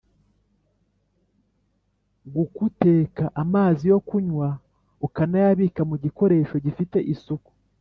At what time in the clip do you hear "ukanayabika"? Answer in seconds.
5.05-5.81